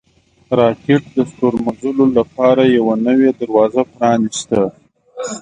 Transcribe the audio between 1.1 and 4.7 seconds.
د ستورمزلو لپاره یوه نوې دروازه پرانیسته